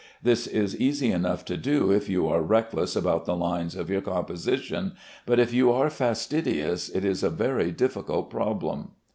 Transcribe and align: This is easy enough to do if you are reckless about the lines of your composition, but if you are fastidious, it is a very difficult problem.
This 0.23 0.47
is 0.47 0.75
easy 0.81 1.11
enough 1.11 1.45
to 1.45 1.55
do 1.55 1.91
if 1.91 2.09
you 2.09 2.27
are 2.27 2.41
reckless 2.41 2.95
about 2.95 3.25
the 3.25 3.35
lines 3.35 3.75
of 3.75 3.87
your 3.87 4.01
composition, 4.01 4.93
but 5.27 5.37
if 5.39 5.53
you 5.53 5.71
are 5.71 5.91
fastidious, 5.91 6.89
it 6.89 7.05
is 7.05 7.21
a 7.21 7.29
very 7.29 7.69
difficult 7.71 8.31
problem. 8.31 8.93